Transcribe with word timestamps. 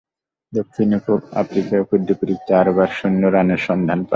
দক্ষিণ 0.53 0.89
আফ্রিকায় 1.41 1.83
উপর্যুপরী 1.85 2.35
চারবার 2.49 2.89
শূন্য 2.99 3.21
রানের 3.27 3.61
সন্ধান 3.67 3.99
পান। 3.99 4.09